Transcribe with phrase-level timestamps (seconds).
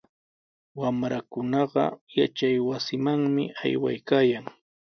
[0.79, 1.83] Wamrakunaqa
[2.17, 4.45] yachaywasimanmi aywaykaayan.